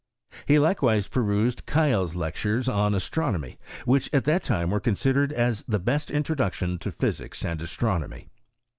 He 0.47 0.55
Ukewist 0.55 1.11
penised 1.11 1.67
Keil's 1.67 2.15
Lectures 2.15 2.67
on 2.67 2.95
Astronomy, 2.95 3.59
vhich 3.85 4.09
at 4.11 4.23
that 4.23 4.41
time 4.43 4.71
were 4.71 4.79
considered 4.79 5.31
as 5.31 5.63
the 5.67 5.77
best 5.77 6.09
introdactioB 6.09 6.79
to 6.79 6.89
physics 6.89 7.45
and 7.45 7.61
astronomy. 7.61 8.29